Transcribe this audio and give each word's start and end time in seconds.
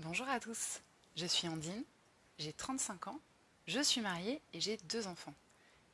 Bonjour 0.00 0.28
à 0.28 0.38
tous, 0.38 0.78
je 1.16 1.26
suis 1.26 1.48
Andine, 1.48 1.82
j'ai 2.38 2.52
35 2.52 3.08
ans, 3.08 3.18
je 3.66 3.80
suis 3.80 4.00
mariée 4.00 4.40
et 4.54 4.60
j'ai 4.60 4.76
deux 4.88 5.08
enfants. 5.08 5.34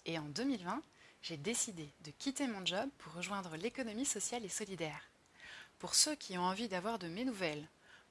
Et 0.04 0.18
en 0.18 0.24
2020, 0.24 0.82
j'ai 1.22 1.38
décidé 1.38 1.88
de 2.04 2.10
quitter 2.18 2.46
mon 2.46 2.66
job 2.66 2.86
pour 2.98 3.14
rejoindre 3.14 3.56
l'économie 3.56 4.04
sociale 4.04 4.44
et 4.44 4.50
solidaire. 4.50 5.08
Pour 5.78 5.94
ceux 5.94 6.14
qui 6.16 6.36
ont 6.36 6.42
envie 6.42 6.68
d'avoir 6.68 6.98
de 6.98 7.08
mes 7.08 7.24
nouvelles 7.24 7.66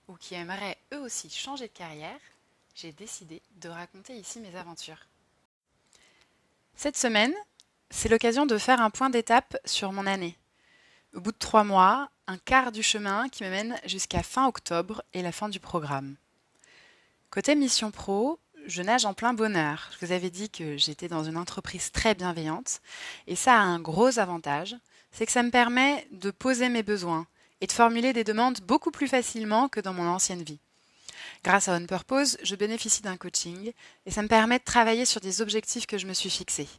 ou 0.08 0.16
qui 0.16 0.34
aimeraient 0.34 0.80
eux 0.94 1.00
aussi 1.00 1.30
changer 1.30 1.68
de 1.68 1.74
carrière, 1.74 2.20
j'ai 2.74 2.92
décidé 2.92 3.44
de 3.58 3.70
raconter 3.70 4.16
ici 4.16 4.40
mes 4.40 4.56
aventures. 4.56 5.06
Cette 6.76 6.98
semaine, 6.98 7.36
c'est 7.92 8.10
l'occasion 8.10 8.48
de 8.48 8.58
faire 8.58 8.82
un 8.82 8.90
point 8.90 9.12
d'étape 9.12 9.56
sur 9.64 9.92
mon 9.92 10.08
année. 10.08 10.36
Au 11.14 11.22
bout 11.22 11.32
de 11.32 11.38
trois 11.38 11.64
mois, 11.64 12.10
un 12.26 12.38
quart 12.38 12.72
du 12.72 12.82
chemin 12.82 13.30
qui 13.30 13.44
me 13.44 13.50
mène 13.52 13.80
jusqu'à 13.86 14.24
fin 14.24 14.48
octobre 14.48 15.04
et 15.14 15.22
la 15.22 15.32
fin 15.32 15.48
du 15.48 15.60
programme. 15.60 16.16
Côté 17.30 17.54
mission 17.54 17.92
pro, 17.92 18.40
je 18.66 18.82
nage 18.82 19.06
en 19.06 19.14
plein 19.14 19.36
bonheur. 19.36 19.92
Je 19.92 20.04
vous 20.04 20.12
avais 20.12 20.32
dit 20.32 20.50
que 20.50 20.76
j'étais 20.76 21.08
dans 21.08 21.24
une 21.24 21.38
entreprise 21.38 21.92
très 21.92 22.16
bienveillante 22.16 22.82
et 23.28 23.36
ça 23.36 23.54
a 23.54 23.62
un 23.62 23.80
gros 23.80 24.18
avantage, 24.18 24.76
c'est 25.12 25.28
que 25.28 25.32
ça 25.32 25.44
me 25.44 25.52
permet 25.52 26.08
de 26.12 26.32
poser 26.32 26.68
mes 26.70 26.82
besoins 26.82 27.28
et 27.62 27.68
de 27.68 27.72
formuler 27.72 28.12
des 28.12 28.24
demandes 28.24 28.62
beaucoup 28.62 28.90
plus 28.90 29.08
facilement 29.08 29.70
que 29.70 29.80
dans 29.80 29.94
mon 29.94 30.08
ancienne 30.08 30.42
vie. 30.42 30.60
Grâce 31.44 31.68
à 31.68 31.76
On 31.76 31.86
Purpose, 31.86 32.38
je 32.42 32.56
bénéficie 32.56 33.04
d'un 33.04 33.18
coaching 33.18 33.72
et 34.08 34.12
ça 34.12 34.24
me 34.24 34.28
permet 34.28 34.58
de 34.58 34.64
travailler 34.64 35.06
sur 35.06 35.22
des 35.22 35.42
objectifs 35.42 35.86
que 35.86 36.00
je 36.00 36.08
me 36.08 36.14
suis 36.14 36.32
fixés. 36.32 36.70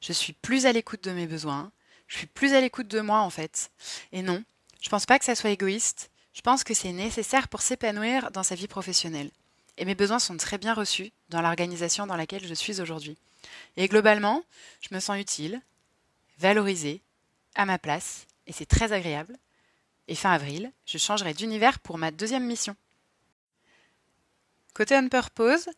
Je 0.00 0.12
suis 0.12 0.32
plus 0.32 0.66
à 0.66 0.72
l'écoute 0.72 1.02
de 1.02 1.10
mes 1.10 1.26
besoins, 1.26 1.72
je 2.10 2.18
suis 2.18 2.26
plus 2.26 2.54
à 2.54 2.60
l'écoute 2.60 2.88
de 2.88 3.00
moi 3.00 3.20
en 3.20 3.30
fait. 3.30 3.70
Et 4.12 4.22
non, 4.22 4.42
je 4.80 4.88
pense 4.88 5.06
pas 5.06 5.18
que 5.18 5.24
ça 5.24 5.36
soit 5.36 5.50
égoïste. 5.50 6.10
Je 6.34 6.40
pense 6.42 6.64
que 6.64 6.74
c'est 6.74 6.92
nécessaire 6.92 7.46
pour 7.46 7.62
s'épanouir 7.62 8.32
dans 8.32 8.42
sa 8.42 8.56
vie 8.56 8.66
professionnelle. 8.66 9.30
Et 9.78 9.84
mes 9.84 9.94
besoins 9.94 10.18
sont 10.18 10.36
très 10.36 10.58
bien 10.58 10.74
reçus 10.74 11.12
dans 11.28 11.40
l'organisation 11.40 12.06
dans 12.06 12.16
laquelle 12.16 12.44
je 12.44 12.54
suis 12.54 12.80
aujourd'hui. 12.80 13.16
Et 13.76 13.86
globalement, 13.86 14.42
je 14.80 14.92
me 14.92 15.00
sens 15.00 15.18
utile, 15.18 15.62
valorisée, 16.38 17.00
à 17.54 17.64
ma 17.64 17.78
place, 17.78 18.26
et 18.46 18.52
c'est 18.52 18.66
très 18.66 18.92
agréable. 18.92 19.36
Et 20.08 20.16
fin 20.16 20.32
avril, 20.32 20.72
je 20.86 20.98
changerai 20.98 21.32
d'univers 21.32 21.78
pour 21.78 21.96
ma 21.96 22.10
deuxième 22.10 22.44
mission. 22.44 22.74
Côté 24.74 24.96
On 24.96 25.08
Purpose, 25.08 25.68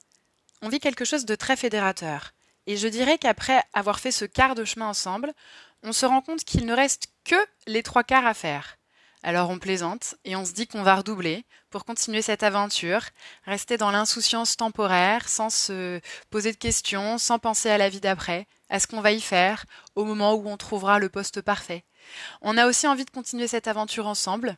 on 0.62 0.70
vit 0.70 0.80
quelque 0.80 1.04
chose 1.04 1.26
de 1.26 1.34
très 1.34 1.56
fédérateur. 1.56 2.32
Et 2.66 2.78
je 2.78 2.88
dirais 2.88 3.18
qu'après 3.18 3.62
avoir 3.74 4.00
fait 4.00 4.12
ce 4.12 4.24
quart 4.24 4.54
de 4.54 4.64
chemin 4.64 4.88
ensemble, 4.88 5.34
on 5.82 5.92
se 5.92 6.06
rend 6.06 6.20
compte 6.20 6.44
qu'il 6.44 6.66
ne 6.66 6.74
reste 6.74 7.08
que 7.24 7.36
les 7.66 7.82
trois 7.82 8.04
quarts 8.04 8.26
à 8.26 8.34
faire. 8.34 8.78
Alors 9.24 9.50
on 9.50 9.58
plaisante 9.58 10.16
et 10.24 10.34
on 10.34 10.44
se 10.44 10.52
dit 10.52 10.66
qu'on 10.66 10.82
va 10.82 10.96
redoubler 10.96 11.44
pour 11.70 11.84
continuer 11.84 12.22
cette 12.22 12.42
aventure, 12.42 13.02
rester 13.44 13.76
dans 13.76 13.92
l'insouciance 13.92 14.56
temporaire, 14.56 15.28
sans 15.28 15.48
se 15.48 16.00
poser 16.30 16.52
de 16.52 16.56
questions, 16.56 17.18
sans 17.18 17.38
penser 17.38 17.70
à 17.70 17.78
la 17.78 17.88
vie 17.88 18.00
d'après, 18.00 18.46
à 18.68 18.80
ce 18.80 18.88
qu'on 18.88 19.00
va 19.00 19.12
y 19.12 19.20
faire, 19.20 19.64
au 19.94 20.04
moment 20.04 20.34
où 20.34 20.48
on 20.48 20.56
trouvera 20.56 20.98
le 20.98 21.08
poste 21.08 21.40
parfait. 21.40 21.84
On 22.40 22.58
a 22.58 22.66
aussi 22.66 22.88
envie 22.88 23.04
de 23.04 23.10
continuer 23.10 23.46
cette 23.46 23.68
aventure 23.68 24.08
ensemble, 24.08 24.56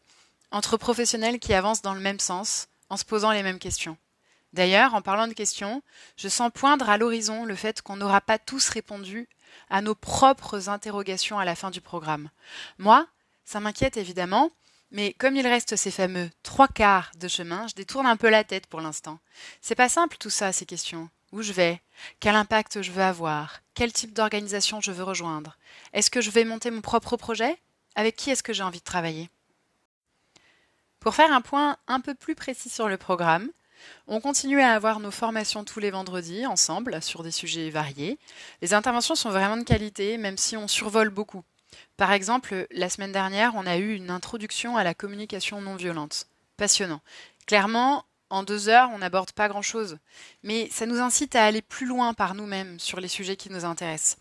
entre 0.51 0.79
professionnels 0.79 1.41
qui 1.41 1.53
avancent 1.53 1.83
dans 1.83 1.95
le 1.95 2.01
même 2.01 2.21
sens, 2.21 2.69
en 2.89 2.97
se 2.97 3.05
posant 3.05 3.33
les 3.33 3.43
mêmes 3.43 3.59
questions. 3.59 3.99
D'ailleurs, 4.55 4.95
en 4.95 5.03
parlant 5.03 5.27
de 5.27 5.33
questions, 5.33 5.83
je 6.17 6.29
sens 6.29 6.51
poindre 6.55 6.89
à 6.89 6.97
l'horizon 6.97 7.45
le 7.45 7.57
fait 7.57 7.83
qu'on 7.83 7.97
n'aura 7.97 8.21
pas 8.21 8.39
tous 8.39 8.69
répondu 8.69 9.29
à 9.71 9.81
nos 9.83 9.95
propres 9.95 10.69
interrogations 10.69 11.39
à 11.39 11.45
la 11.45 11.55
fin 11.55 11.71
du 11.71 11.81
programme. 11.81 12.31
Moi, 12.79 13.07
ça 13.45 13.61
m'inquiète 13.61 13.97
évidemment, 13.97 14.51
mais 14.91 15.13
comme 15.15 15.37
il 15.37 15.47
reste 15.47 15.77
ces 15.77 15.91
fameux 15.91 16.31
trois 16.43 16.69
quarts 16.69 17.11
de 17.19 17.29
chemin, 17.29 17.67
je 17.67 17.75
détourne 17.75 18.07
un 18.07 18.17
peu 18.17 18.31
la 18.31 18.45
tête 18.45 18.67
pour 18.67 18.81
l'instant. 18.81 19.19
C'est 19.61 19.75
pas 19.75 19.89
simple 19.89 20.17
tout 20.19 20.31
ça, 20.31 20.53
ces 20.53 20.67
questions. 20.67 21.09
Où 21.33 21.43
je 21.43 21.53
vais? 21.53 21.83
Quel 22.21 22.37
impact 22.37 22.81
je 22.81 22.93
veux 22.93 23.03
avoir? 23.03 23.61
Quel 23.75 23.93
type 23.93 24.13
d'organisation 24.13 24.81
je 24.81 24.93
veux 24.93 25.03
rejoindre? 25.03 25.59
Est-ce 25.93 26.11
que 26.11 26.21
je 26.21 26.31
vais 26.31 26.45
monter 26.45 26.71
mon 26.71 26.81
propre 26.81 27.17
projet? 27.17 27.59
Avec 27.97 28.15
qui 28.15 28.31
est-ce 28.31 28.45
que 28.45 28.53
j'ai 28.53 28.63
envie 28.63 28.79
de 28.79 28.85
travailler? 28.85 29.31
Pour 31.01 31.15
faire 31.17 31.33
un 31.33 31.41
point 31.41 31.77
un 31.89 32.01
peu 32.01 32.15
plus 32.15 32.37
précis 32.37 32.71
sur 32.71 32.89
le 32.89 32.97
programme, 32.97 33.51
on 34.07 34.21
continue 34.21 34.61
à 34.61 34.73
avoir 34.73 35.01
nos 35.01 35.11
formations 35.11 35.65
tous 35.65 35.81
les 35.81 35.91
vendredis 35.91 36.47
ensemble 36.47 37.03
sur 37.03 37.23
des 37.23 37.31
sujets 37.31 37.71
variés. 37.71 38.19
Les 38.63 38.75
interventions 38.75 39.15
sont 39.15 39.31
vraiment 39.31 39.57
de 39.57 39.63
qualité, 39.63 40.19
même 40.19 40.39
si 40.39 40.57
on 40.57 40.69
survole 40.69 41.11
beaucoup. 41.11 41.43
Par 41.97 42.13
exemple, 42.13 42.67
la 42.71 42.89
semaine 42.89 43.13
dernière, 43.13 43.55
on 43.55 43.67
a 43.67 43.77
eu 43.77 43.95
une 43.95 44.11
introduction 44.11 44.77
à 44.77 44.85
la 44.85 44.95
communication 44.95 45.61
non 45.61 45.77
violente. 45.77 46.27
Passionnant. 46.57 47.01
Clairement, 47.47 48.05
en 48.31 48.43
deux 48.43 48.69
heures, 48.69 48.91
on 48.93 48.99
n'aborde 48.99 49.33
pas 49.33 49.49
grand-chose, 49.49 49.99
mais 50.43 50.69
ça 50.71 50.87
nous 50.87 51.01
incite 51.01 51.37
à 51.37 51.45
aller 51.45 51.63
plus 51.63 51.87
loin 51.87 52.15
par 52.15 52.35
nous-mêmes 52.35 52.81
sur 52.81 53.01
les 53.01 53.09
sujets 53.09 53.37
qui 53.37 53.51
nous 53.51 53.65
intéressent. 53.65 54.17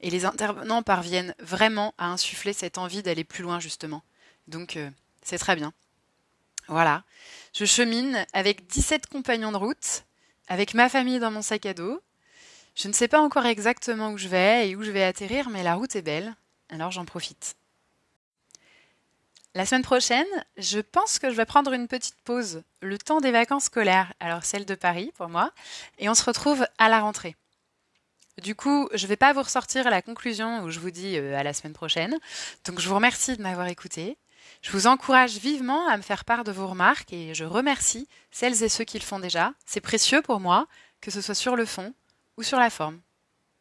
Et 0.00 0.10
les 0.10 0.24
intervenants 0.24 0.82
parviennent 0.82 1.34
vraiment 1.40 1.94
à 1.98 2.06
insuffler 2.06 2.52
cette 2.52 2.78
envie 2.78 3.02
d'aller 3.02 3.24
plus 3.24 3.42
loin, 3.42 3.60
justement. 3.60 4.02
Donc, 4.48 4.76
euh, 4.76 4.88
c'est 5.22 5.38
très 5.38 5.56
bien. 5.56 5.72
Voilà. 6.70 7.02
Je 7.52 7.64
chemine 7.64 8.24
avec 8.32 8.68
17 8.68 9.08
compagnons 9.08 9.50
de 9.50 9.56
route, 9.56 10.04
avec 10.46 10.72
ma 10.74 10.88
famille 10.88 11.18
dans 11.18 11.32
mon 11.32 11.42
sac 11.42 11.66
à 11.66 11.74
dos. 11.74 12.00
Je 12.76 12.86
ne 12.86 12.92
sais 12.92 13.08
pas 13.08 13.20
encore 13.20 13.44
exactement 13.44 14.10
où 14.12 14.18
je 14.18 14.28
vais 14.28 14.68
et 14.70 14.76
où 14.76 14.84
je 14.84 14.92
vais 14.92 15.02
atterrir, 15.02 15.50
mais 15.50 15.64
la 15.64 15.74
route 15.74 15.96
est 15.96 16.02
belle, 16.02 16.32
alors 16.68 16.92
j'en 16.92 17.04
profite. 17.04 17.56
La 19.56 19.66
semaine 19.66 19.82
prochaine, 19.82 20.28
je 20.58 20.78
pense 20.78 21.18
que 21.18 21.28
je 21.28 21.34
vais 21.34 21.44
prendre 21.44 21.72
une 21.72 21.88
petite 21.88 22.20
pause, 22.22 22.62
le 22.82 22.98
temps 22.98 23.20
des 23.20 23.32
vacances 23.32 23.64
scolaires, 23.64 24.14
alors 24.20 24.44
celle 24.44 24.64
de 24.64 24.76
Paris 24.76 25.12
pour 25.16 25.28
moi, 25.28 25.50
et 25.98 26.08
on 26.08 26.14
se 26.14 26.22
retrouve 26.22 26.64
à 26.78 26.88
la 26.88 27.00
rentrée. 27.00 27.34
Du 28.40 28.54
coup, 28.54 28.88
je 28.94 29.06
ne 29.06 29.08
vais 29.08 29.16
pas 29.16 29.32
vous 29.32 29.42
ressortir 29.42 29.90
la 29.90 30.02
conclusion 30.02 30.62
où 30.62 30.70
je 30.70 30.78
vous 30.78 30.92
dis 30.92 31.18
euh, 31.18 31.36
à 31.36 31.42
la 31.42 31.52
semaine 31.52 31.74
prochaine. 31.74 32.16
Donc 32.64 32.78
je 32.78 32.88
vous 32.88 32.94
remercie 32.94 33.36
de 33.36 33.42
m'avoir 33.42 33.66
écouté. 33.66 34.16
Je 34.62 34.72
vous 34.72 34.86
encourage 34.86 35.38
vivement 35.38 35.88
à 35.88 35.96
me 35.96 36.02
faire 36.02 36.24
part 36.24 36.44
de 36.44 36.52
vos 36.52 36.66
remarques 36.66 37.12
et 37.12 37.34
je 37.34 37.44
remercie 37.44 38.08
celles 38.30 38.62
et 38.62 38.68
ceux 38.68 38.84
qui 38.84 38.98
le 38.98 39.04
font 39.04 39.18
déjà. 39.18 39.52
C'est 39.66 39.80
précieux 39.80 40.22
pour 40.22 40.40
moi, 40.40 40.66
que 41.00 41.10
ce 41.10 41.20
soit 41.20 41.34
sur 41.34 41.56
le 41.56 41.64
fond 41.64 41.94
ou 42.36 42.42
sur 42.42 42.58
la 42.58 42.70
forme. 42.70 43.00